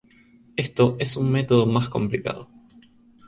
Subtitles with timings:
[0.55, 2.49] Esto es un método más complicado